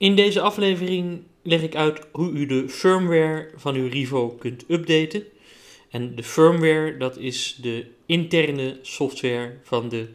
In 0.00 0.14
deze 0.14 0.40
aflevering 0.40 1.22
leg 1.42 1.62
ik 1.62 1.74
uit 1.74 2.00
hoe 2.12 2.30
u 2.30 2.46
de 2.46 2.68
firmware 2.68 3.50
van 3.56 3.74
uw 3.74 3.88
Rivo 3.88 4.28
kunt 4.28 4.64
updaten. 4.68 5.24
En 5.90 6.14
de 6.14 6.22
firmware, 6.22 6.96
dat 6.96 7.16
is 7.16 7.58
de 7.62 7.86
interne 8.06 8.78
software 8.82 9.58
van 9.62 9.88
de 9.88 10.08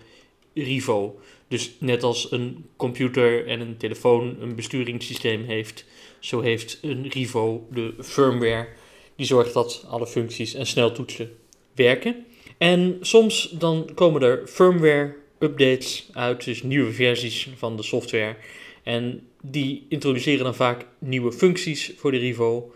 Rivo. 0.53 1.19
Dus 1.47 1.71
net 1.79 2.03
als 2.03 2.31
een 2.31 2.65
computer 2.75 3.47
en 3.47 3.59
een 3.59 3.77
telefoon 3.77 4.35
een 4.39 4.55
besturingssysteem 4.55 5.43
heeft, 5.43 5.85
zo 6.19 6.41
heeft 6.41 6.79
een 6.81 7.07
Rivo 7.09 7.67
de 7.71 7.93
firmware 7.99 8.67
die 9.15 9.25
zorgt 9.25 9.53
dat 9.53 9.85
alle 9.89 10.07
functies 10.07 10.53
en 10.53 10.65
sneltoetsen 10.65 11.31
werken. 11.75 12.25
En 12.57 12.97
soms 13.01 13.49
dan 13.49 13.89
komen 13.93 14.21
er 14.21 14.47
firmware 14.47 15.15
updates 15.39 16.09
uit, 16.13 16.45
dus 16.45 16.63
nieuwe 16.63 16.91
versies 16.91 17.49
van 17.55 17.77
de 17.77 17.83
software. 17.83 18.35
En 18.83 19.27
die 19.51 19.85
introduceren 19.89 20.43
dan 20.43 20.55
vaak 20.55 20.85
nieuwe 20.99 21.31
functies 21.31 21.93
voor 21.97 22.11
de 22.11 22.17
Rivo. 22.17 22.73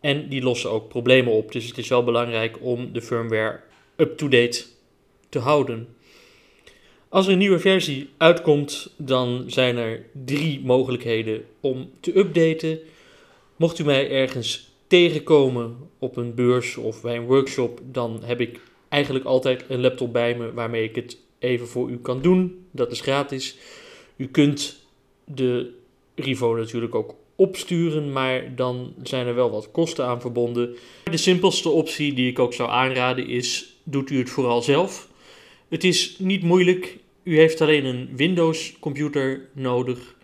En 0.00 0.28
die 0.28 0.42
lossen 0.42 0.70
ook 0.70 0.88
problemen 0.88 1.32
op. 1.32 1.52
Dus 1.52 1.66
het 1.66 1.78
is 1.78 1.88
wel 1.88 2.04
belangrijk 2.04 2.58
om 2.60 2.92
de 2.92 3.02
firmware 3.02 3.60
up-to-date 3.96 4.64
te 5.28 5.38
houden. 5.38 5.88
Als 7.08 7.26
er 7.26 7.32
een 7.32 7.38
nieuwe 7.38 7.58
versie 7.58 8.08
uitkomt, 8.16 8.94
dan 8.96 9.44
zijn 9.46 9.76
er 9.76 10.06
drie 10.24 10.60
mogelijkheden 10.64 11.44
om 11.60 11.90
te 12.00 12.18
updaten. 12.18 12.78
Mocht 13.56 13.78
u 13.78 13.84
mij 13.84 14.10
ergens 14.10 14.72
tegenkomen 14.86 15.76
op 15.98 16.16
een 16.16 16.34
beurs 16.34 16.76
of 16.76 17.02
bij 17.02 17.16
een 17.16 17.26
workshop, 17.26 17.80
dan 17.84 18.20
heb 18.24 18.40
ik 18.40 18.60
eigenlijk 18.88 19.24
altijd 19.24 19.64
een 19.68 19.80
laptop 19.80 20.12
bij 20.12 20.36
me 20.36 20.52
waarmee 20.52 20.84
ik 20.84 20.94
het 20.94 21.18
even 21.38 21.66
voor 21.66 21.90
u 21.90 21.98
kan 21.98 22.22
doen. 22.22 22.66
Dat 22.70 22.92
is 22.92 23.00
gratis. 23.00 23.56
U 24.16 24.26
kunt 24.26 24.86
de 25.24 25.72
Rivo 26.14 26.54
natuurlijk 26.54 26.94
ook 26.94 27.14
opsturen, 27.36 28.12
maar 28.12 28.54
dan 28.54 28.94
zijn 29.02 29.26
er 29.26 29.34
wel 29.34 29.50
wat 29.50 29.70
kosten 29.70 30.06
aan 30.06 30.20
verbonden. 30.20 30.76
De 31.10 31.16
simpelste 31.16 31.68
optie 31.68 32.14
die 32.14 32.30
ik 32.30 32.38
ook 32.38 32.54
zou 32.54 32.70
aanraden 32.70 33.26
is: 33.26 33.76
doet 33.82 34.10
u 34.10 34.18
het 34.18 34.30
vooral 34.30 34.62
zelf. 34.62 35.08
Het 35.68 35.84
is 35.84 36.16
niet 36.18 36.42
moeilijk. 36.42 36.98
U 37.22 37.38
heeft 37.38 37.60
alleen 37.60 37.84
een 37.84 38.08
Windows 38.16 38.78
computer 38.80 39.48
nodig. 39.52 40.14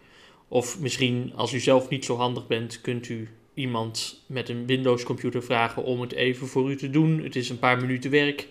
Of 0.48 0.80
misschien 0.80 1.32
als 1.34 1.52
u 1.52 1.58
zelf 1.58 1.88
niet 1.88 2.04
zo 2.04 2.16
handig 2.16 2.47
bent, 2.47 2.80
kunt 2.80 3.08
u 3.08 3.28
iemand 3.54 4.22
met 4.27 4.48
een 4.48 4.66
Windows 4.66 5.02
computer 5.02 5.42
vragen 5.42 5.84
om 5.84 6.00
het 6.00 6.12
even 6.12 6.47
voor 6.47 6.70
u 6.70 6.77
te 6.77 6.91
doen. 6.91 7.22
Het 7.22 7.36
is 7.36 7.48
een 7.48 7.58
paar 7.58 7.80
minuten 7.80 8.10
werk. 8.10 8.48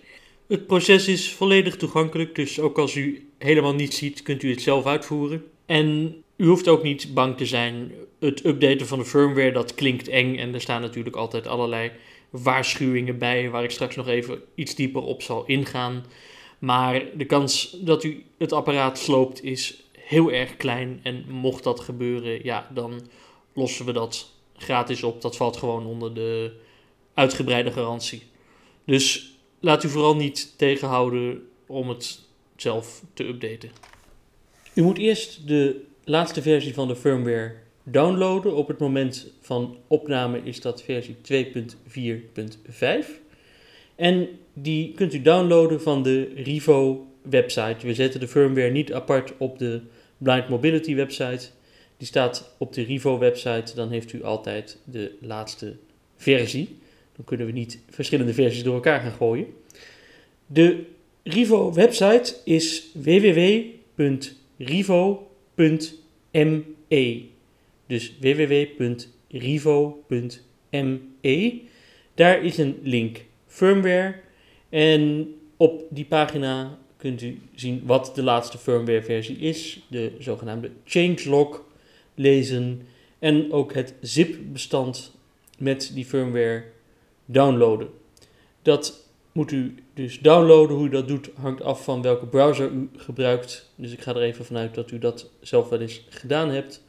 Het 0.48 0.66
proces 0.66 1.08
is 1.08 1.32
volledig 1.32 1.76
toegankelijk, 1.76 2.34
dus 2.34 2.60
ook 2.60 2.78
als 2.78 2.94
u 2.94 3.28
helemaal 3.38 3.74
niets 3.74 3.98
ziet, 3.98 4.22
kunt 4.22 4.42
u 4.42 4.50
het 4.50 4.62
zelf 4.62 4.86
uitvoeren. 4.86 5.44
En 5.66 6.16
u 6.40 6.46
hoeft 6.46 6.68
ook 6.68 6.82
niet 6.82 7.14
bang 7.14 7.36
te 7.36 7.46
zijn. 7.46 7.92
Het 8.18 8.44
updaten 8.44 8.86
van 8.86 8.98
de 8.98 9.04
firmware, 9.04 9.52
dat 9.52 9.74
klinkt 9.74 10.08
eng 10.08 10.36
en 10.36 10.54
er 10.54 10.60
staan 10.60 10.80
natuurlijk 10.80 11.16
altijd 11.16 11.46
allerlei 11.46 11.90
waarschuwingen 12.30 13.18
bij, 13.18 13.50
waar 13.50 13.64
ik 13.64 13.70
straks 13.70 13.96
nog 13.96 14.08
even 14.08 14.42
iets 14.54 14.74
dieper 14.74 15.02
op 15.02 15.22
zal 15.22 15.44
ingaan. 15.46 16.04
Maar 16.58 17.02
de 17.16 17.24
kans 17.24 17.76
dat 17.80 18.04
u 18.04 18.24
het 18.38 18.52
apparaat 18.52 18.98
sloopt 18.98 19.44
is 19.44 19.82
heel 19.98 20.30
erg 20.32 20.56
klein. 20.56 21.00
En 21.02 21.24
mocht 21.28 21.64
dat 21.64 21.80
gebeuren, 21.80 22.44
ja, 22.44 22.70
dan 22.74 23.00
lossen 23.52 23.86
we 23.86 23.92
dat 23.92 24.32
gratis 24.56 25.02
op. 25.02 25.22
Dat 25.22 25.36
valt 25.36 25.56
gewoon 25.56 25.86
onder 25.86 26.14
de 26.14 26.52
uitgebreide 27.14 27.72
garantie. 27.72 28.22
Dus 28.84 29.34
laat 29.58 29.84
u 29.84 29.88
vooral 29.88 30.16
niet 30.16 30.54
tegenhouden 30.56 31.48
om 31.66 31.88
het 31.88 32.20
zelf 32.56 33.02
te 33.14 33.24
updaten. 33.24 33.70
U 34.74 34.82
moet 34.82 34.98
eerst 34.98 35.48
de 35.48 35.88
laatste 36.04 36.42
versie 36.42 36.74
van 36.74 36.88
de 36.88 36.96
firmware 36.96 37.52
downloaden. 37.82 38.56
Op 38.56 38.68
het 38.68 38.78
moment 38.78 39.32
van 39.40 39.76
opname 39.86 40.40
is 40.44 40.60
dat 40.60 40.82
versie 40.82 41.16
2.4.5. 41.32 43.20
En 43.96 44.28
die 44.52 44.92
kunt 44.92 45.14
u 45.14 45.22
downloaden 45.22 45.82
van 45.82 46.02
de 46.02 46.32
Rivo 46.34 47.06
website. 47.22 47.86
We 47.86 47.94
zetten 47.94 48.20
de 48.20 48.28
firmware 48.28 48.70
niet 48.70 48.92
apart 48.92 49.32
op 49.38 49.58
de 49.58 49.80
Blind 50.18 50.48
Mobility 50.48 50.94
website. 50.94 51.48
Die 51.96 52.06
staat 52.06 52.54
op 52.58 52.72
de 52.72 52.82
Rivo 52.82 53.18
website. 53.18 53.74
Dan 53.74 53.90
heeft 53.90 54.12
u 54.12 54.24
altijd 54.24 54.78
de 54.84 55.12
laatste 55.20 55.76
versie. 56.16 56.78
Dan 57.16 57.24
kunnen 57.24 57.46
we 57.46 57.52
niet 57.52 57.78
verschillende 57.90 58.34
versies 58.34 58.62
door 58.62 58.74
elkaar 58.74 59.00
gaan 59.00 59.12
gooien. 59.12 59.46
De 60.46 60.84
Rivo 61.22 61.72
website 61.72 62.34
is 62.44 62.88
www.rivo.me. 65.54 67.28
Dus 67.86 68.16
www.rivo.me. 68.20 68.70
Daar 72.14 72.44
is 72.44 72.58
een 72.58 72.78
link 72.82 73.24
firmware. 73.46 74.14
En 74.68 75.34
op 75.56 75.82
die 75.90 76.04
pagina 76.04 76.78
kunt 76.96 77.22
u 77.22 77.40
zien 77.54 77.82
wat 77.84 78.12
de 78.14 78.22
laatste 78.22 78.58
firmware 78.58 79.02
versie 79.02 79.36
is. 79.36 79.80
De 79.88 80.12
zogenaamde 80.18 80.70
changelog 80.84 81.64
lezen. 82.14 82.86
En 83.18 83.52
ook 83.52 83.74
het 83.74 83.94
zip-bestand 84.00 85.16
met 85.58 85.90
die 85.94 86.04
firmware 86.04 86.64
downloaden. 87.24 87.88
Dat 88.62 89.09
moet 89.32 89.50
u 89.50 89.74
dus 89.94 90.18
downloaden. 90.18 90.76
Hoe 90.76 90.86
u 90.86 90.90
dat 90.90 91.08
doet 91.08 91.30
hangt 91.34 91.62
af 91.62 91.84
van 91.84 92.02
welke 92.02 92.26
browser 92.26 92.70
u 92.70 92.88
gebruikt. 92.96 93.70
Dus 93.74 93.92
ik 93.92 94.00
ga 94.00 94.14
er 94.14 94.22
even 94.22 94.44
vanuit 94.44 94.74
dat 94.74 94.90
u 94.90 94.98
dat 94.98 95.30
zelf 95.40 95.68
wel 95.68 95.80
eens 95.80 96.04
gedaan 96.08 96.48
hebt. 96.48 96.82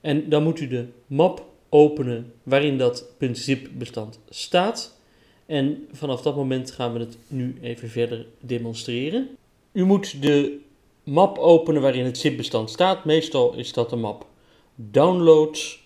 En 0.00 0.28
dan 0.28 0.42
moet 0.42 0.60
u 0.60 0.68
de 0.68 0.86
map 1.06 1.44
openen 1.68 2.32
waarin 2.42 2.78
dat 2.78 3.08
.zip 3.32 3.68
bestand 3.72 4.20
staat. 4.28 5.00
En 5.46 5.86
vanaf 5.92 6.22
dat 6.22 6.36
moment 6.36 6.70
gaan 6.70 6.92
we 6.92 6.98
het 6.98 7.18
nu 7.26 7.58
even 7.62 7.88
verder 7.88 8.26
demonstreren. 8.40 9.28
U 9.72 9.84
moet 9.84 10.22
de 10.22 10.60
map 11.04 11.38
openen 11.38 11.82
waarin 11.82 12.04
het 12.04 12.18
zip-bestand 12.18 12.70
staat. 12.70 13.04
Meestal 13.04 13.54
is 13.54 13.72
dat 13.72 13.90
de 13.90 13.96
map 13.96 14.26
downloads. 14.74 15.82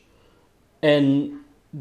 En 0.79 1.33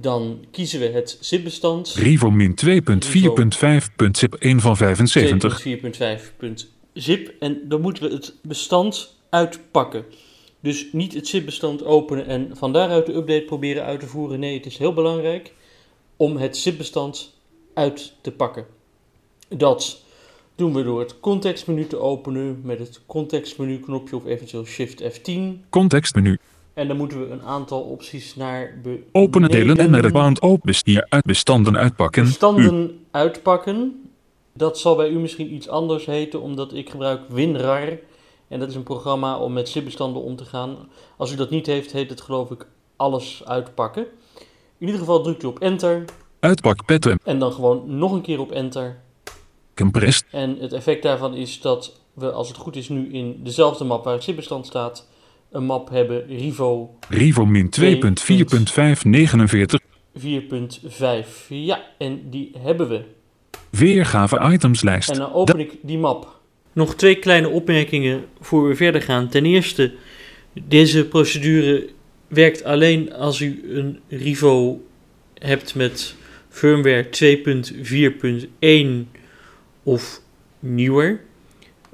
dan 0.01 0.45
kiezen 0.51 0.79
we 0.79 0.85
het 0.85 1.17
zip-bestand. 1.19 1.94
Rivo 1.94 2.31
min 2.31 2.56
2.4.5.zip 2.66 4.33
1 4.33 4.59
van 4.59 4.78
75. 4.78 5.66
2.4.5.zip. 5.66 7.33
En 7.39 7.61
dan 7.63 7.81
moeten 7.81 8.03
we 8.03 8.13
het 8.13 8.34
bestand 8.41 9.16
uitpakken. 9.29 10.05
Dus 10.59 10.88
niet 10.91 11.13
het 11.13 11.28
zip-bestand 11.28 11.84
openen 11.84 12.25
en 12.25 12.50
van 12.53 12.73
daaruit 12.73 13.05
de 13.05 13.13
update 13.13 13.44
proberen 13.45 13.84
uit 13.84 14.00
te 14.00 14.07
voeren. 14.07 14.39
Nee, 14.39 14.57
het 14.57 14.66
is 14.66 14.78
heel 14.78 14.94
belangrijk 14.94 15.53
om 16.16 16.38
het 16.38 16.57
zip-bestand 16.57 17.34
uit 17.73 18.13
te 18.22 18.31
pakken. 18.31 18.66
Dat 19.47 20.03
doen 20.55 20.73
we 20.73 20.84
door 20.84 21.00
het 21.00 21.19
contextmenu 21.19 21.88
te 21.88 21.97
openen 21.97 22.61
met 22.63 22.79
het 22.79 23.01
contextmenu 23.05 23.79
knopje 23.79 24.16
of 24.16 24.25
eventueel 24.25 24.66
Shift 24.66 25.03
F10. 25.03 25.69
Contextmenu. 25.69 26.38
En 26.75 26.88
dan 26.88 26.97
moeten 26.97 27.19
we 27.19 27.34
een 27.34 27.44
aantal 27.44 27.81
opties 27.81 28.36
naar 28.36 28.81
Openen 29.12 29.50
delen 29.50 29.78
en 29.78 29.90
met 29.90 30.03
het 30.03 30.13
band 30.13 30.40
op 30.40 30.62
hier 30.84 31.06
uit 31.09 31.24
bestanden 31.24 31.78
uitpakken. 31.78 32.24
Bestanden 32.24 33.06
uitpakken. 33.12 34.09
Dat 34.53 34.80
zal 34.80 34.96
bij 34.96 35.09
u 35.09 35.19
misschien 35.19 35.53
iets 35.53 35.69
anders 35.69 36.06
heten, 36.06 36.41
omdat 36.41 36.74
ik 36.74 36.90
gebruik 36.90 37.22
WinRAR. 37.30 38.00
En 38.47 38.59
dat 38.59 38.69
is 38.69 38.75
een 38.75 38.84
programma 38.84 39.38
om 39.38 39.53
met 39.53 39.69
zip-bestanden 39.69 40.22
om 40.22 40.35
te 40.35 40.46
gaan. 40.46 40.78
Als 41.18 41.31
u 41.31 41.35
dat 41.35 41.50
niet 41.50 41.66
heeft, 41.66 41.91
heet 41.91 42.09
het 42.09 42.22
geloof 42.22 42.52
ik 42.52 42.68
alles 42.96 43.41
uitpakken. 43.46 44.06
In 44.78 44.85
ieder 44.85 45.00
geval 45.00 45.22
drukt 45.22 45.44
u 45.44 45.47
op 45.47 45.59
enter. 45.59 46.06
Uitpakpetten. 46.40 47.19
En 47.24 47.40
dan 47.40 47.53
gewoon 47.53 47.97
nog 47.97 48.12
een 48.12 48.22
keer 48.22 48.40
op 48.40 48.52
enter. 48.52 49.00
Compressed. 49.75 50.25
En 50.31 50.58
het 50.59 50.74
effect 50.74 51.03
daarvan 51.03 51.34
is 51.34 51.62
dat 51.62 52.00
we, 52.14 52.31
als 52.31 52.47
het 52.47 52.58
goed 52.58 52.75
is, 52.75 52.90
nu 52.90 53.14
in 53.14 53.40
dezelfde 53.44 53.84
map 53.84 54.03
waar 54.03 54.14
het 54.14 54.24
zip-bestand 54.24 54.66
staat, 54.66 55.08
een 55.55 55.66
map 55.66 55.89
hebben 55.89 56.27
Rivo. 56.27 56.97
Rivo 57.09 57.45
min 57.45 57.69
2.4.549. 57.79 57.93
4.5. 60.19 60.23
Ja, 61.47 61.81
en 61.97 62.29
die 62.29 62.52
hebben 62.57 62.90
we. 62.90 63.02
Weergave 63.69 64.52
itemslijst. 64.52 65.09
En 65.09 65.17
dan 65.17 65.34
open 65.34 65.59
ik 65.59 65.72
die 65.81 65.97
map. 65.97 66.40
Nog 66.73 66.96
twee 66.96 67.16
kleine 67.16 67.49
opmerkingen 67.49 68.25
voor 68.40 68.67
we 68.67 68.75
verder 68.75 69.02
gaan. 69.02 69.29
Ten 69.29 69.46
eerste, 69.46 69.93
deze 70.53 71.07
procedure 71.07 71.90
werkt 72.28 72.63
alleen 72.63 73.13
als 73.13 73.40
u 73.41 73.63
een 73.69 73.99
Rivo 74.09 74.81
hebt 75.34 75.75
met 75.75 76.16
firmware 76.49 77.08
2.4.1 79.09 79.19
of 79.84 80.22
nieuwer. 80.59 81.22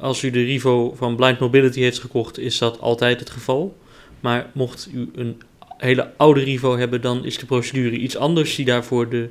Als 0.01 0.23
u 0.23 0.29
de 0.29 0.43
Rivo 0.43 0.93
van 0.95 1.15
Blind 1.15 1.39
Mobility 1.39 1.79
heeft 1.79 1.99
gekocht, 1.99 2.39
is 2.39 2.57
dat 2.57 2.79
altijd 2.79 3.19
het 3.19 3.29
geval. 3.29 3.77
Maar 4.19 4.49
mocht 4.53 4.89
u 4.93 5.09
een 5.15 5.41
hele 5.77 6.11
oude 6.17 6.43
Rivo 6.43 6.77
hebben, 6.77 7.01
dan 7.01 7.25
is 7.25 7.37
de 7.37 7.45
procedure 7.45 7.97
iets 7.97 8.17
anders. 8.17 8.53
Zie 8.53 8.65
daarvoor 8.65 9.09
de 9.09 9.29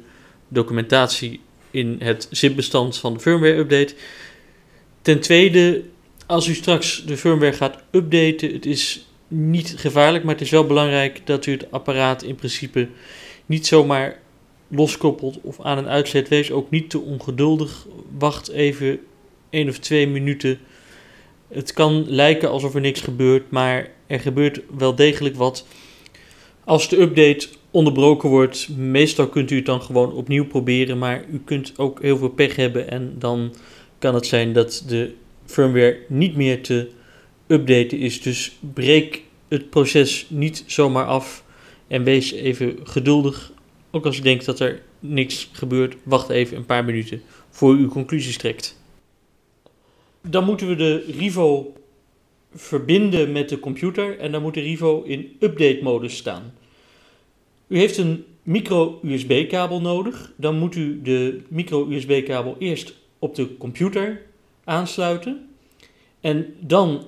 documentatie 0.48 1.40
in 1.70 1.96
het 1.98 2.28
zip-bestand 2.30 2.98
van 2.98 3.14
de 3.14 3.20
firmware 3.20 3.56
update. 3.56 3.94
Ten 5.02 5.20
tweede, 5.20 5.82
als 6.26 6.46
u 6.48 6.54
straks 6.54 7.04
de 7.04 7.16
firmware 7.16 7.52
gaat 7.52 7.82
updaten, 7.90 8.52
het 8.52 8.66
is 8.66 9.06
niet 9.28 9.74
gevaarlijk, 9.76 10.24
maar 10.24 10.34
het 10.34 10.42
is 10.42 10.50
wel 10.50 10.66
belangrijk 10.66 11.26
dat 11.26 11.46
u 11.46 11.52
het 11.52 11.70
apparaat 11.70 12.22
in 12.22 12.34
principe 12.34 12.88
niet 13.46 13.66
zomaar 13.66 14.18
loskoppelt 14.68 15.40
of 15.42 15.60
aan 15.60 15.78
en 15.78 15.86
uitzet. 15.88 16.28
Wees 16.28 16.50
ook 16.50 16.70
niet 16.70 16.90
te 16.90 17.00
ongeduldig. 17.00 17.86
Wacht 18.18 18.48
even 18.48 19.00
één 19.50 19.68
of 19.68 19.78
twee 19.78 20.08
minuten. 20.08 20.58
Het 21.48 21.72
kan 21.72 22.04
lijken 22.08 22.50
alsof 22.50 22.74
er 22.74 22.80
niks 22.80 23.00
gebeurt, 23.00 23.50
maar 23.50 23.90
er 24.06 24.20
gebeurt 24.20 24.60
wel 24.78 24.94
degelijk 24.94 25.36
wat. 25.36 25.66
Als 26.64 26.88
de 26.88 27.00
update 27.00 27.48
onderbroken 27.70 28.28
wordt, 28.28 28.68
meestal 28.76 29.28
kunt 29.28 29.50
u 29.50 29.56
het 29.56 29.66
dan 29.66 29.82
gewoon 29.82 30.12
opnieuw 30.12 30.46
proberen, 30.46 30.98
maar 30.98 31.24
u 31.32 31.40
kunt 31.44 31.72
ook 31.76 32.02
heel 32.02 32.16
veel 32.16 32.28
pech 32.28 32.56
hebben 32.56 32.90
en 32.90 33.14
dan 33.18 33.54
kan 33.98 34.14
het 34.14 34.26
zijn 34.26 34.52
dat 34.52 34.84
de 34.86 35.12
firmware 35.44 35.98
niet 36.08 36.36
meer 36.36 36.62
te 36.62 36.90
updaten 37.46 37.98
is. 37.98 38.22
Dus 38.22 38.56
breek 38.74 39.22
het 39.48 39.70
proces 39.70 40.26
niet 40.28 40.64
zomaar 40.66 41.06
af 41.06 41.44
en 41.88 42.04
wees 42.04 42.32
even 42.32 42.78
geduldig. 42.84 43.52
Ook 43.90 44.06
als 44.06 44.18
u 44.18 44.20
denkt 44.20 44.44
dat 44.44 44.60
er 44.60 44.82
niks 44.98 45.48
gebeurt, 45.52 45.96
wacht 46.02 46.28
even 46.28 46.56
een 46.56 46.66
paar 46.66 46.84
minuten 46.84 47.22
voor 47.50 47.76
u 47.76 47.86
conclusies 47.86 48.36
trekt. 48.38 48.79
Dan 50.28 50.44
moeten 50.44 50.68
we 50.68 50.74
de 50.74 51.04
Rivo 51.18 51.72
verbinden 52.54 53.32
met 53.32 53.48
de 53.48 53.60
computer 53.60 54.18
en 54.18 54.32
dan 54.32 54.42
moet 54.42 54.54
de 54.54 54.60
Rivo 54.60 55.02
in 55.02 55.36
update 55.40 55.78
modus 55.82 56.16
staan. 56.16 56.54
U 57.66 57.78
heeft 57.78 57.96
een 57.96 58.24
micro-USB-kabel 58.42 59.80
nodig. 59.80 60.32
Dan 60.36 60.58
moet 60.58 60.74
u 60.76 61.02
de 61.02 61.40
micro-USB-kabel 61.48 62.56
eerst 62.58 62.94
op 63.18 63.34
de 63.34 63.56
computer 63.56 64.22
aansluiten. 64.64 65.48
En 66.20 66.54
dan, 66.60 67.04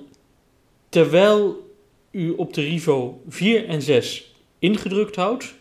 terwijl 0.89 1.71
u 2.11 2.29
op 2.29 2.53
de 2.53 2.61
Rivo 2.61 3.21
4 3.27 3.67
en 3.67 3.81
6 3.81 4.35
ingedrukt 4.59 5.15
houdt, 5.15 5.55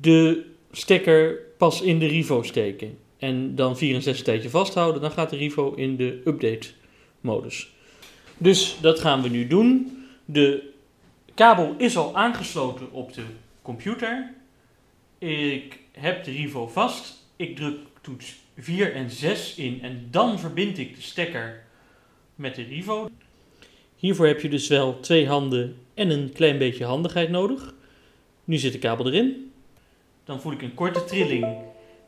de 0.00 0.44
stekker 0.72 1.38
pas 1.58 1.82
in 1.82 1.98
de 1.98 2.06
Rivo 2.06 2.42
steken. 2.42 2.98
En 3.20 3.54
dan 3.54 3.76
4 3.76 3.94
en 3.94 4.02
6 4.02 4.18
een 4.18 4.24
tijdje 4.24 4.50
vasthouden, 4.50 5.00
dan 5.00 5.10
gaat 5.10 5.30
de 5.30 5.36
Rivo 5.36 5.72
in 5.74 5.96
de 5.96 6.20
update 6.24 6.68
modus. 7.20 7.70
Dus 8.38 8.76
dat 8.80 9.00
gaan 9.00 9.22
we 9.22 9.28
nu 9.28 9.46
doen. 9.46 9.98
De 10.24 10.72
kabel 11.34 11.74
is 11.78 11.96
al 11.96 12.16
aangesloten 12.16 12.92
op 12.92 13.14
de 13.14 13.22
computer. 13.62 14.32
Ik 15.18 15.78
heb 15.92 16.24
de 16.24 16.30
Rivo 16.30 16.66
vast. 16.66 17.24
Ik 17.36 17.56
druk 17.56 17.76
toets 18.00 18.34
4 18.58 18.94
en 18.94 19.10
6 19.10 19.54
in 19.54 19.82
en 19.82 20.08
dan 20.10 20.38
verbind 20.38 20.78
ik 20.78 20.94
de 20.94 21.02
stekker 21.02 21.64
met 22.34 22.54
de 22.54 22.62
Rivo. 22.62 23.10
Hiervoor 23.96 24.26
heb 24.26 24.40
je 24.40 24.48
dus 24.48 24.68
wel 24.68 25.00
twee 25.00 25.26
handen 25.26 25.76
en 25.94 26.10
een 26.10 26.32
klein 26.32 26.58
beetje 26.58 26.84
handigheid 26.84 27.30
nodig. 27.30 27.74
Nu 28.44 28.56
zit 28.56 28.72
de 28.72 28.78
kabel 28.78 29.06
erin. 29.06 29.52
Dan 30.24 30.40
voel 30.40 30.52
ik 30.52 30.62
een 30.62 30.74
korte 30.74 31.04
trilling. 31.04 31.46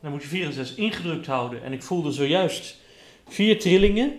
Dan 0.03 0.11
moet 0.11 0.23
je 0.23 0.29
4 0.29 0.45
en 0.45 0.53
6 0.53 0.75
ingedrukt 0.75 1.27
houden. 1.27 1.63
En 1.63 1.73
ik 1.73 1.83
voelde 1.83 2.13
zojuist 2.13 2.77
vier 3.29 3.59
trillingen. 3.59 4.13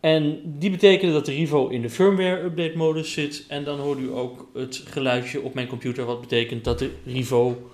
En 0.00 0.40
die 0.44 0.70
betekenen 0.70 1.14
dat 1.14 1.26
de 1.26 1.32
Rivo 1.32 1.68
in 1.68 1.82
de 1.82 1.90
firmware 1.90 2.42
update 2.42 2.76
modus 2.76 3.12
zit. 3.12 3.44
En 3.48 3.64
dan 3.64 3.78
hoort 3.78 3.98
u 3.98 4.12
ook 4.12 4.48
het 4.54 4.82
geluidje 4.86 5.42
op 5.42 5.54
mijn 5.54 5.66
computer, 5.66 6.04
wat 6.04 6.20
betekent 6.20 6.64
dat 6.64 6.78
de 6.78 6.90
Rivo 7.04 7.70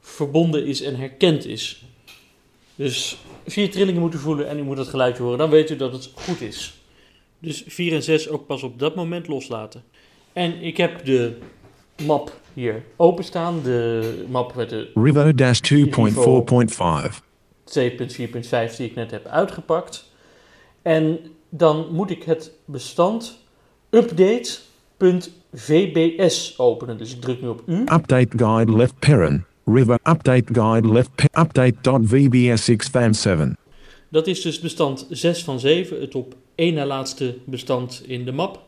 verbonden 0.00 0.66
is 0.66 0.82
en 0.82 0.96
herkend 0.96 1.46
is. 1.46 1.84
Dus 2.74 3.16
vier 3.46 3.70
trillingen 3.70 4.00
moet 4.00 4.14
u 4.14 4.18
voelen 4.18 4.48
en 4.48 4.58
u 4.58 4.62
moet 4.62 4.78
het 4.78 4.88
geluidje 4.88 5.22
horen. 5.22 5.38
Dan 5.38 5.50
weet 5.50 5.70
u 5.70 5.76
dat 5.76 5.92
het 5.92 6.10
goed 6.14 6.40
is. 6.40 6.74
Dus 7.38 7.64
4 7.66 7.92
en 7.92 8.02
6 8.02 8.28
ook 8.28 8.46
pas 8.46 8.62
op 8.62 8.78
dat 8.78 8.94
moment 8.94 9.28
loslaten. 9.28 9.84
En 10.32 10.62
ik 10.62 10.76
heb 10.76 11.04
de 11.04 11.36
map 12.06 12.32
hier 12.52 12.82
openstaan. 12.96 13.62
De 13.62 14.24
map 14.28 14.54
met 14.54 14.70
de 14.70 14.90
Rivo 14.94 15.30
2.4.5. 17.10 17.20
2.4.5 17.78 18.76
die 18.76 18.86
ik 18.88 18.94
net 18.94 19.10
heb 19.10 19.26
uitgepakt. 19.26 20.12
En 20.82 21.18
dan 21.48 21.86
moet 21.90 22.10
ik 22.10 22.22
het 22.22 22.52
bestand 22.64 23.38
update.vbs 25.52 26.54
openen. 26.58 26.98
Dus 26.98 27.14
ik 27.14 27.20
druk 27.20 27.40
nu 27.42 27.48
op 27.48 27.62
U. 27.66 27.80
Update 27.80 28.28
guide 28.36 28.76
left 28.76 28.98
parent. 28.98 29.42
River 29.64 29.98
update 30.02 30.54
guide 30.54 30.88
left 30.92 31.10
pa- 31.14 31.40
update.vbs6fam7. 31.42 33.38
Dat 34.10 34.26
is 34.26 34.42
dus 34.42 34.60
bestand 34.60 35.06
6 35.10 35.44
van 35.44 35.60
7, 35.60 36.00
het 36.00 36.14
op 36.14 36.34
één 36.54 36.74
na 36.74 36.86
laatste 36.86 37.36
bestand 37.44 38.02
in 38.06 38.24
de 38.24 38.32
map. 38.32 38.62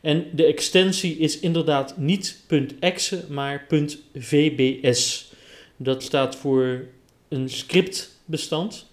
En 0.00 0.26
de 0.32 0.44
extensie 0.44 1.16
is 1.16 1.40
inderdaad 1.40 1.96
niet 1.96 2.44
.exe, 2.80 3.24
maar 3.28 3.66
.vbs. 4.12 5.32
Dat 5.76 6.02
staat 6.02 6.36
voor 6.36 6.86
een 7.28 7.48
scriptbestand. 7.48 8.86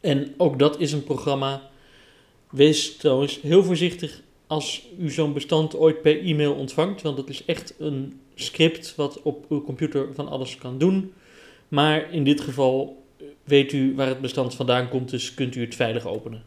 En 0.00 0.34
ook 0.36 0.58
dat 0.58 0.80
is 0.80 0.92
een 0.92 1.04
programma. 1.04 1.70
Wees 2.50 2.96
trouwens 2.96 3.40
heel 3.40 3.64
voorzichtig 3.64 4.20
als 4.46 4.86
u 4.98 5.10
zo'n 5.10 5.32
bestand 5.32 5.76
ooit 5.76 6.02
per 6.02 6.20
e-mail 6.20 6.54
ontvangt, 6.54 7.02
want 7.02 7.18
het 7.18 7.28
is 7.28 7.44
echt 7.44 7.74
een 7.78 8.20
script 8.34 8.94
wat 8.96 9.22
op 9.22 9.46
uw 9.48 9.62
computer 9.62 10.14
van 10.14 10.28
alles 10.28 10.56
kan 10.56 10.78
doen. 10.78 11.12
Maar 11.68 12.12
in 12.12 12.24
dit 12.24 12.40
geval 12.40 13.04
weet 13.44 13.72
u 13.72 13.94
waar 13.94 14.06
het 14.06 14.20
bestand 14.20 14.54
vandaan 14.54 14.88
komt, 14.88 15.10
dus 15.10 15.34
kunt 15.34 15.54
u 15.54 15.60
het 15.60 15.74
veilig 15.74 16.06
openen. 16.06 16.42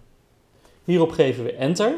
Hierop 0.84 1.12
geven 1.12 1.44
we 1.44 1.52
enter. 1.52 1.98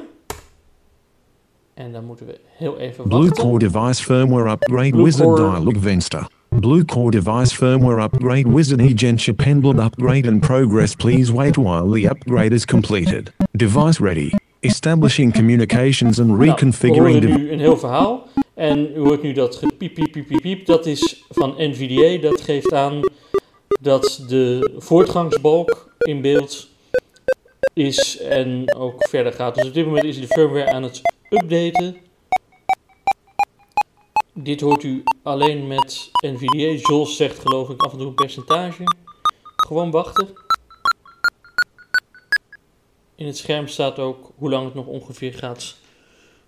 En 1.75 1.91
dan 1.91 2.05
moeten 2.05 2.25
we 2.25 2.39
heel 2.57 2.77
even 2.79 3.07
Blue 3.07 3.27
wachten. 3.27 3.43
Core 3.43 3.59
device 3.59 4.03
firmware 4.03 4.51
upgrade 4.51 4.89
Blue 4.89 5.03
wizard 5.03 5.27
Core- 5.27 5.51
dialog 5.51 5.73
Venster. 5.79 6.27
Blue 6.49 6.85
Core 6.85 7.11
device 7.11 7.55
firmware 7.55 8.01
upgrade 8.03 8.49
wizard 8.49 8.79
Egensha 8.79 9.33
pendled 9.33 9.79
upgrade 9.79 10.27
in 10.27 10.39
progress. 10.39 10.95
Please 10.95 11.33
wait 11.33 11.55
while 11.55 11.91
the 11.91 12.07
upgrade 12.09 12.53
is 12.53 12.65
completed. 12.65 13.33
Device 13.51 14.03
ready. 14.03 14.29
Establishing 14.59 15.33
communications 15.33 16.19
and 16.19 16.27
Nou, 16.27 16.39
we 16.39 16.45
reconfiguring 16.45 17.21
the 17.21 17.27
nu 17.27 17.51
een 17.51 17.59
heel 17.59 17.77
verhaal. 17.77 18.27
En 18.53 18.91
u 18.95 18.99
hoort 18.99 19.21
nu 19.21 19.33
dat 19.33 19.55
gepiep, 19.55 19.93
piep, 19.93 20.11
piep, 20.11 20.27
piep, 20.27 20.41
piep. 20.41 20.65
Dat 20.65 20.85
is 20.85 21.25
van 21.29 21.53
NVDA. 21.57 22.21
Dat 22.29 22.41
geeft 22.41 22.73
aan 22.73 22.99
dat 23.81 24.23
de 24.27 24.71
voortgangsbalk 24.77 25.95
in 25.97 26.21
beeld 26.21 26.69
is 27.73 28.19
en 28.21 28.75
ook 28.77 29.07
verder 29.07 29.33
gaat. 29.33 29.55
Dus 29.55 29.67
op 29.67 29.73
dit 29.73 29.85
moment 29.85 30.03
is 30.03 30.19
de 30.19 30.27
firmware 30.27 30.71
aan 30.71 30.83
het 30.83 31.01
updaten. 31.29 31.95
Dit 34.33 34.61
hoort 34.61 34.83
u 34.83 35.03
alleen 35.23 35.67
met 35.67 36.09
NVDA. 36.21 36.81
Jules 36.87 37.15
zegt 37.15 37.39
geloof 37.39 37.69
ik 37.69 37.81
af 37.81 37.91
en 37.91 37.97
toe 37.97 38.07
een 38.07 38.13
percentage. 38.13 38.83
Gewoon 39.55 39.91
wachten. 39.91 40.27
In 43.15 43.25
het 43.25 43.37
scherm 43.37 43.67
staat 43.67 43.99
ook 43.99 44.31
hoe 44.35 44.49
lang 44.49 44.65
het 44.65 44.73
nog 44.73 44.85
ongeveer 44.85 45.33
gaat 45.33 45.75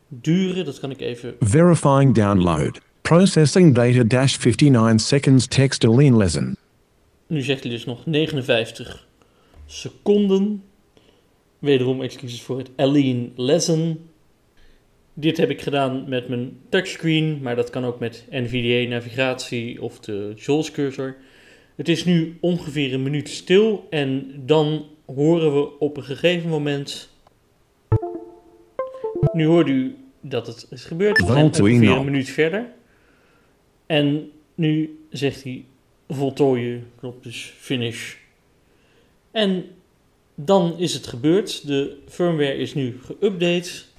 duren. 0.07 0.65
Dat 0.65 0.79
kan 0.79 0.91
ik 0.91 1.01
even. 1.01 1.35
verifying 1.39 2.15
download. 2.15 2.79
Processing 3.01 3.75
data 3.75 4.03
dash 4.03 4.37
59 4.37 5.01
seconds 5.01 5.47
text 5.47 5.83
aline 5.83 6.17
lesson. 6.17 6.57
Nu 7.27 7.41
zegt 7.41 7.63
hij 7.63 7.71
dus 7.71 7.85
nog 7.85 8.05
59 8.05 9.07
seconden. 9.65 10.63
Wederom 11.59 12.01
excuses 12.01 12.41
voor 12.41 12.57
het 12.57 12.69
Aline 12.75 13.29
Lesson. 13.35 14.09
Dit 15.19 15.37
heb 15.37 15.49
ik 15.49 15.61
gedaan 15.61 16.09
met 16.09 16.27
mijn 16.27 16.59
touchscreen, 16.69 17.39
maar 17.41 17.55
dat 17.55 17.69
kan 17.69 17.85
ook 17.85 17.99
met 17.99 18.25
NVDA 18.29 18.89
navigatie 18.89 19.81
of 19.81 19.99
de 19.99 20.33
JAWS 20.35 20.71
cursor. 20.71 21.15
Het 21.75 21.89
is 21.89 22.05
nu 22.05 22.37
ongeveer 22.41 22.93
een 22.93 23.03
minuut 23.03 23.29
stil 23.29 23.87
en 23.89 24.41
dan 24.45 24.85
horen 25.05 25.53
we 25.53 25.79
op 25.79 25.97
een 25.97 26.03
gegeven 26.03 26.49
moment. 26.49 27.09
Nu 29.33 29.45
hoort 29.45 29.67
u 29.67 29.95
dat 30.21 30.47
het 30.47 30.67
is 30.69 30.85
gebeurd. 30.85 31.19
We 31.19 31.25
zijn 31.25 31.45
ongeveer 31.45 31.91
een 31.91 32.05
minuut 32.05 32.29
verder. 32.29 32.65
En 33.85 34.31
nu 34.55 34.99
zegt 35.09 35.43
hij 35.43 35.65
voltooien, 36.07 36.87
knop 36.99 37.23
dus 37.23 37.53
finish. 37.57 38.15
En 39.31 39.65
dan 40.35 40.77
is 40.77 40.93
het 40.93 41.07
gebeurd. 41.07 41.67
De 41.67 41.97
firmware 42.07 42.55
is 42.55 42.73
nu 42.73 42.99
geüpdate. 43.01 43.95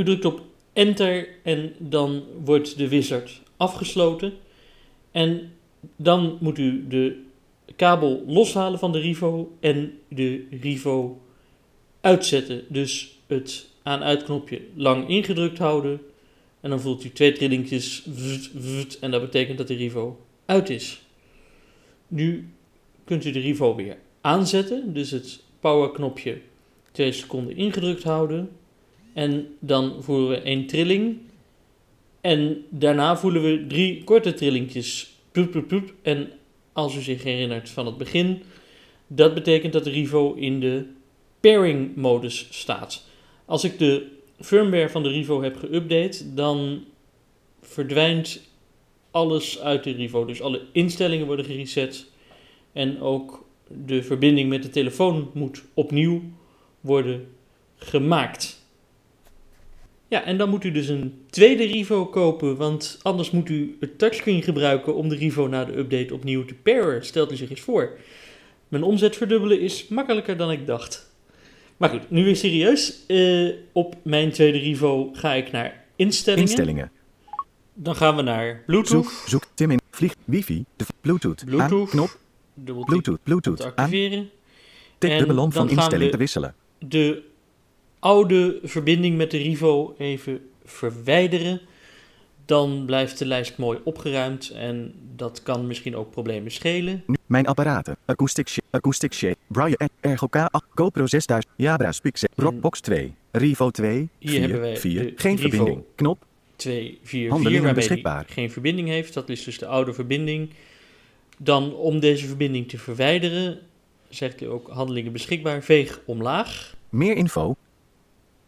U 0.00 0.04
drukt 0.04 0.24
op 0.24 0.42
enter 0.72 1.28
en 1.42 1.72
dan 1.78 2.24
wordt 2.44 2.78
de 2.78 2.88
wizard 2.88 3.42
afgesloten. 3.56 4.32
En 5.10 5.52
dan 5.96 6.36
moet 6.40 6.58
u 6.58 6.86
de 6.88 7.22
kabel 7.76 8.24
loshalen 8.26 8.78
van 8.78 8.92
de 8.92 8.98
Rivo 8.98 9.56
en 9.60 9.98
de 10.08 10.46
Rivo 10.60 11.20
uitzetten. 12.00 12.64
Dus 12.68 13.18
het 13.26 13.68
aan-uitknopje 13.82 14.60
lang 14.74 15.08
ingedrukt 15.08 15.58
houden. 15.58 16.00
En 16.60 16.70
dan 16.70 16.80
voelt 16.80 17.04
u 17.04 17.10
twee 17.10 17.32
trillingjes. 17.32 18.06
En 19.00 19.10
dat 19.10 19.20
betekent 19.20 19.58
dat 19.58 19.68
de 19.68 19.74
Rivo 19.74 20.20
uit 20.44 20.70
is. 20.70 21.02
Nu 22.08 22.48
kunt 23.04 23.24
u 23.24 23.30
de 23.30 23.40
Rivo 23.40 23.74
weer 23.74 23.96
aanzetten. 24.20 24.92
Dus 24.92 25.10
het 25.10 25.42
powerknopje 25.60 26.40
2 26.92 27.12
seconden 27.12 27.56
ingedrukt 27.56 28.02
houden. 28.02 28.50
En 29.12 29.56
dan 29.58 30.02
voeren 30.02 30.28
we 30.28 30.36
één 30.36 30.66
trilling. 30.66 31.18
En 32.20 32.64
daarna 32.68 33.16
voelen 33.16 33.42
we 33.42 33.66
drie 33.66 34.04
korte 34.04 34.34
trillingjes. 34.34 35.14
En 36.02 36.30
als 36.72 36.96
u 36.96 37.00
zich 37.00 37.22
herinnert 37.22 37.70
van 37.70 37.86
het 37.86 37.98
begin, 37.98 38.42
dat 39.06 39.34
betekent 39.34 39.72
dat 39.72 39.84
de 39.84 39.90
Rivo 39.90 40.34
in 40.34 40.60
de 40.60 40.84
pairing 41.40 41.96
modus 41.96 42.46
staat. 42.50 43.06
Als 43.44 43.64
ik 43.64 43.78
de 43.78 44.06
firmware 44.40 44.88
van 44.88 45.02
de 45.02 45.08
Rivo 45.08 45.42
heb 45.42 45.56
geüpdate, 45.56 46.34
dan 46.34 46.84
verdwijnt 47.62 48.48
alles 49.10 49.60
uit 49.60 49.84
de 49.84 49.90
Rivo. 49.90 50.24
Dus 50.24 50.42
alle 50.42 50.62
instellingen 50.72 51.26
worden 51.26 51.44
gereset 51.44 52.06
en 52.72 53.00
ook 53.00 53.46
de 53.68 54.02
verbinding 54.02 54.48
met 54.48 54.62
de 54.62 54.70
telefoon 54.70 55.30
moet 55.34 55.62
opnieuw 55.74 56.22
worden 56.80 57.26
gemaakt. 57.76 58.59
Ja, 60.10 60.24
en 60.24 60.36
dan 60.38 60.48
moet 60.48 60.64
u 60.64 60.70
dus 60.70 60.88
een 60.88 61.24
tweede 61.30 61.64
Rivo 61.64 62.06
kopen, 62.06 62.56
want 62.56 62.98
anders 63.02 63.30
moet 63.30 63.48
u 63.48 63.76
het 63.80 63.98
touchscreen 63.98 64.42
gebruiken 64.42 64.94
om 64.94 65.08
de 65.08 65.14
Rivo 65.16 65.46
na 65.46 65.64
de 65.64 65.76
update 65.78 66.14
opnieuw 66.14 66.44
te 66.44 66.54
pairen. 66.54 67.04
Stelt 67.04 67.32
u 67.32 67.36
zich 67.36 67.50
eens 67.50 67.60
voor. 67.60 67.98
Mijn 68.68 68.82
omzet 68.82 69.16
verdubbelen 69.16 69.60
is 69.60 69.88
makkelijker 69.88 70.36
dan 70.36 70.50
ik 70.50 70.66
dacht. 70.66 71.12
Maar 71.76 71.88
goed, 71.90 72.10
nu 72.10 72.24
weer 72.24 72.36
serieus. 72.36 73.06
Eh, 73.06 73.48
op 73.72 73.96
mijn 74.02 74.30
tweede 74.30 74.58
Rivo 74.58 75.10
ga 75.12 75.32
ik 75.34 75.52
naar 75.52 75.84
instellingen. 75.96 76.46
Instellingen. 76.46 76.90
Dan 77.74 77.96
gaan 77.96 78.16
we 78.16 78.22
naar 78.22 78.62
Bluetooth. 78.66 79.06
Zoek, 79.06 79.22
zoek, 79.26 79.42
Tim 79.54 79.70
in, 79.70 79.80
vlieg, 79.90 80.14
wifi, 80.24 80.64
de 80.76 80.84
Bluetooth, 81.00 81.44
Bluetooth. 81.44 81.80
aan, 81.80 81.86
knop, 81.88 82.18
Bluetooth, 82.84 83.22
Bluetooth, 83.22 83.64
activeren. 83.64 84.30
tik 84.98 85.18
de 85.18 85.26
van 85.26 85.36
dan 85.36 85.52
gaan 85.52 85.68
instelling 85.68 86.04
we- 86.04 86.10
te 86.10 86.16
wisselen. 86.16 86.54
de 86.78 87.28
oude 88.00 88.58
verbinding 88.62 89.16
met 89.16 89.30
de 89.30 89.36
Rivo 89.38 89.94
even 89.98 90.40
verwijderen. 90.64 91.60
Dan 92.44 92.82
blijft 92.86 93.18
de 93.18 93.26
lijst 93.26 93.58
mooi 93.58 93.78
opgeruimd 93.84 94.50
en 94.50 94.94
dat 95.16 95.42
kan 95.42 95.66
misschien 95.66 95.96
ook 95.96 96.10
problemen 96.10 96.50
schelen. 96.50 97.02
Nu, 97.06 97.14
mijn 97.26 97.46
apparaten, 97.46 97.96
Acoustic 98.04 98.48
Shape, 98.48 98.66
Acoustic 98.70 99.12
Shape, 99.12 99.36
Braille, 99.46 99.78
Ergo 100.00 100.28
K8, 100.36 100.74
GoPro 100.74 101.06
6000, 101.06 101.52
Jabra 101.56 101.92
Pixel, 102.02 102.28
Rockbox 102.36 102.80
2, 102.80 103.14
Rivo 103.30 103.70
2, 103.70 104.08
Hier 104.18 104.40
hebben 104.40 104.60
wij 104.60 104.76
4, 104.76 104.92
4, 104.92 105.02
de 105.02 105.12
geen 105.16 105.36
Rivo. 105.36 105.48
verbinding, 105.48 105.84
knop, 105.94 106.24
2, 106.56 106.82
4, 106.82 106.98
4, 107.02 107.30
Handelingen 107.30 107.62
waarmee 107.62 107.74
beschikbaar. 107.84 108.24
die 108.24 108.32
geen 108.34 108.50
verbinding 108.50 108.88
heeft. 108.88 109.14
Dat 109.14 109.28
is 109.28 109.44
dus 109.44 109.58
de 109.58 109.66
oude 109.66 109.92
verbinding. 109.92 110.50
Dan 111.38 111.74
om 111.74 112.00
deze 112.00 112.26
verbinding 112.26 112.68
te 112.68 112.78
verwijderen, 112.78 113.58
zegt 114.08 114.40
hij 114.40 114.48
ook 114.48 114.68
handelingen 114.68 115.12
beschikbaar, 115.12 115.62
veeg 115.62 116.00
omlaag. 116.04 116.74
meer 116.88 117.16
info, 117.16 117.56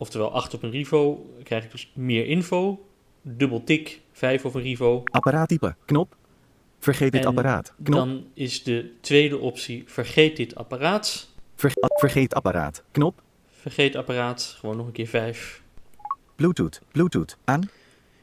Oftewel 0.03 0.33
8 0.33 0.55
op 0.55 0.63
een 0.63 0.71
Rivo 0.71 1.31
krijg 1.43 1.65
ik 1.65 1.71
dus 1.71 1.93
meer 1.95 2.27
info. 2.27 2.87
Dubbel 3.23 3.65
tik 3.65 4.01
5 4.13 4.45
op 4.45 4.55
een 4.55 4.63
Rivo. 4.63 5.03
apparaattype, 5.05 5.75
knop, 5.85 6.17
vergeet 6.79 7.13
dit 7.13 7.21
En 7.21 7.27
apparaat, 7.27 7.75
knop, 7.83 7.99
Dan 7.99 8.27
is 8.35 8.63
de 8.63 8.93
tweede 9.01 9.39
optie 9.39 9.83
vergeet 9.87 10.37
dit 10.37 10.55
apparaat. 10.55 11.29
Vergeet 11.97 12.35
apparaat, 12.35 12.83
knop, 12.91 13.23
Vergeet 13.51 13.97
apparaat, 13.97 14.57
gewoon 14.59 14.77
nog 14.77 14.87
een 14.87 14.93
keer 14.93 15.07
5. 15.07 15.63
Bluetooth, 16.37 16.81
Bluetooth, 16.93 17.37
aan, 17.45 17.71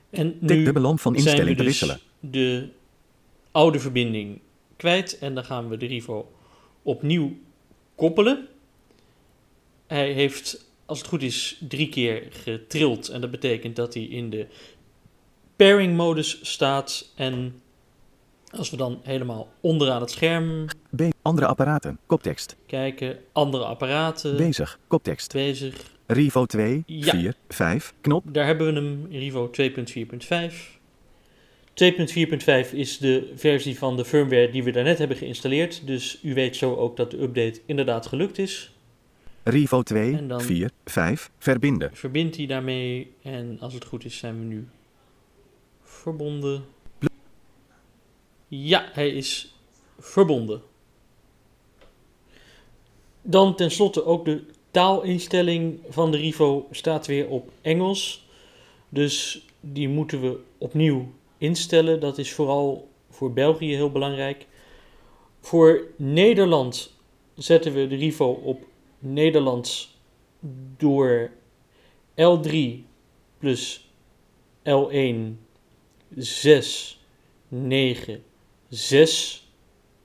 En 0.09 0.37
nu 0.39 0.63
de 0.63 0.73
ballon 0.73 0.99
van 0.99 1.13
zijn 1.13 1.25
we 1.25 1.29
instelling 1.29 1.57
te 1.57 1.63
dus 1.63 1.71
wisselen. 1.71 1.99
de 2.19 2.69
oude 3.51 3.79
verbinding 3.79 4.41
kwijt 4.75 5.17
en 5.19 5.35
dan 5.35 5.43
gaan 5.43 5.69
we 5.69 5.77
de 5.77 5.85
Rivo 5.85 6.31
opnieuw 6.83 7.37
koppelen. 7.95 8.47
Hij 9.87 10.11
heeft, 10.11 10.67
als 10.89 10.99
het 10.99 11.07
goed 11.07 11.21
is, 11.21 11.61
drie 11.67 11.89
keer 11.89 12.23
getrild 12.29 13.07
en 13.07 13.21
dat 13.21 13.31
betekent 13.31 13.75
dat 13.75 13.93
hij 13.93 14.03
in 14.03 14.29
de 14.29 14.47
pairing 15.55 15.95
modus 15.95 16.39
staat. 16.41 17.11
En 17.15 17.61
als 18.51 18.69
we 18.69 18.77
dan 18.77 18.99
helemaal 19.03 19.47
onderaan 19.61 20.01
het 20.01 20.11
scherm 20.11 20.65
B, 20.95 21.01
andere 21.21 21.47
apparaten, 21.47 21.99
koptekst, 22.05 22.55
kijken, 22.65 23.17
andere 23.31 23.65
apparaten 23.65 24.37
bezig, 24.37 24.79
koptekst, 24.87 25.33
bezig. 25.33 25.75
Rivo 26.05 26.45
2, 26.45 26.83
Ja. 26.85 27.11
4, 27.11 27.33
5, 27.47 27.93
knop, 28.01 28.23
Daar 28.27 28.45
hebben 28.45 28.73
we 28.73 28.79
hem, 28.79 29.07
Rivo 29.11 29.49
2.4.5. 29.49 30.79
2.4.5 31.73 32.73
is 32.73 32.97
de 32.97 33.31
versie 33.35 33.77
van 33.77 33.97
de 33.97 34.05
firmware 34.05 34.49
die 34.51 34.63
we 34.63 34.71
daarnet 34.71 34.97
hebben 34.97 35.17
geïnstalleerd. 35.17 35.87
Dus 35.87 36.19
u 36.23 36.33
weet 36.33 36.55
zo 36.55 36.75
ook 36.75 36.97
dat 36.97 37.11
de 37.11 37.21
update 37.21 37.61
inderdaad 37.65 38.07
gelukt 38.07 38.37
is. 38.37 38.71
Rivo 39.49 39.81
2, 39.83 40.15
En 40.17 40.27
dan- 40.27 40.41
4, 40.41 40.71
5, 40.85 41.31
verbinden. 41.37 41.89
Verbindt 41.93 42.37
hij 42.37 42.45
daarmee 42.45 43.13
en 43.21 43.57
als 43.59 43.73
het 43.73 43.85
goed 43.85 44.05
is 44.05 44.17
zijn 44.17 44.39
we 44.39 44.45
nu 44.45 44.67
verbonden. 45.83 46.63
Ja, 48.47 48.89
hij 48.91 49.09
is 49.09 49.55
verbonden. 49.99 50.61
Dan 53.21 53.55
tenslotte 53.55 54.05
ook 54.05 54.25
de 54.25 54.43
taalinstelling 54.71 55.79
van 55.89 56.11
de 56.11 56.17
Rivo 56.17 56.67
staat 56.71 57.07
weer 57.07 57.27
op 57.27 57.51
Engels. 57.61 58.27
Dus 58.89 59.45
die 59.59 59.89
moeten 59.89 60.21
we 60.21 60.39
opnieuw 60.57 61.11
instellen. 61.37 61.99
Dat 61.99 62.17
is 62.17 62.33
vooral 62.33 62.89
voor 63.09 63.33
België 63.33 63.75
heel 63.75 63.91
belangrijk. 63.91 64.47
Voor 65.39 65.81
Nederland 65.95 66.93
zetten 67.35 67.73
we 67.73 67.87
de 67.87 67.95
Rivo 67.95 68.25
op 68.31 68.63
Nederlands 68.99 69.97
door 70.77 71.31
L3 72.15 72.55
plus 73.37 73.91
L1 74.63 75.15
6 76.15 76.99
9 77.47 78.23
6 78.69 79.47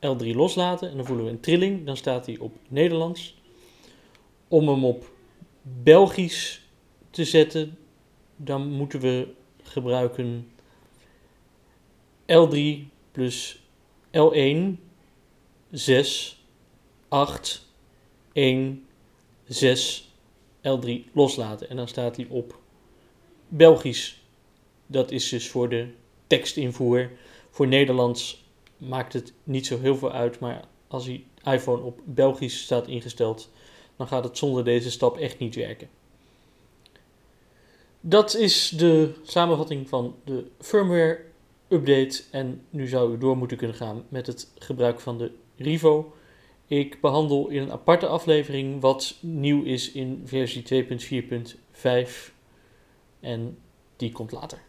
L3 0.00 0.26
loslaten 0.34 0.90
en 0.90 0.96
dan 0.96 1.06
voelen 1.06 1.24
we 1.24 1.30
een 1.30 1.40
trilling. 1.40 1.86
Dan 1.86 1.96
staat 1.96 2.26
hij 2.26 2.38
op 2.38 2.56
Nederlands. 2.68 3.36
Om 4.48 4.68
hem 4.68 4.84
op 4.84 5.10
Belgisch 5.62 6.62
te 7.10 7.24
zetten, 7.24 7.78
dan 8.36 8.72
moeten 8.72 9.00
we 9.00 9.28
gebruiken 9.62 10.50
L3 12.26 12.88
plus 13.12 13.62
L1 14.10 14.58
6 15.70 16.44
8 17.08 17.66
1 18.34 18.86
6 19.46 20.12
L3 20.62 21.12
loslaten. 21.12 21.68
En 21.68 21.76
dan 21.76 21.88
staat 21.88 22.16
hij 22.16 22.26
op 22.28 22.58
Belgisch. 23.48 24.22
Dat 24.86 25.10
is 25.10 25.28
dus 25.28 25.48
voor 25.48 25.68
de 25.68 25.88
tekstinvoer. 26.26 27.10
Voor 27.50 27.66
Nederlands 27.66 28.44
maakt 28.76 29.12
het 29.12 29.32
niet 29.44 29.66
zo 29.66 29.78
heel 29.80 29.96
veel 29.96 30.12
uit. 30.12 30.38
Maar 30.38 30.64
als 30.88 31.04
die 31.04 31.26
iPhone 31.44 31.82
op 31.82 32.00
Belgisch 32.04 32.62
staat 32.62 32.86
ingesteld, 32.86 33.50
dan 33.96 34.06
gaat 34.06 34.24
het 34.24 34.38
zonder 34.38 34.64
deze 34.64 34.90
stap 34.90 35.16
echt 35.18 35.38
niet 35.38 35.54
werken. 35.54 35.88
Dat 38.00 38.34
is 38.34 38.68
de 38.68 39.14
samenvatting 39.22 39.88
van 39.88 40.16
de 40.24 40.44
firmware 40.60 41.20
update. 41.68 42.22
En 42.30 42.62
nu 42.70 42.86
zou 42.86 43.14
u 43.14 43.18
door 43.18 43.36
moeten 43.36 43.56
kunnen 43.56 43.76
gaan 43.76 44.04
met 44.08 44.26
het 44.26 44.50
gebruik 44.58 45.00
van 45.00 45.18
de 45.18 45.30
Rivo. 45.56 46.14
Ik 46.74 47.00
behandel 47.00 47.48
in 47.48 47.62
een 47.62 47.72
aparte 47.72 48.06
aflevering 48.06 48.80
wat 48.80 49.16
nieuw 49.20 49.62
is 49.62 49.92
in 49.92 50.22
versie 50.24 50.84
2.4.5 50.84 52.32
en 53.20 53.58
die 53.96 54.12
komt 54.12 54.32
later. 54.32 54.63